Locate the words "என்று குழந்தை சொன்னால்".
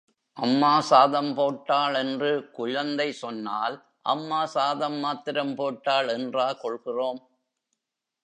1.93-3.75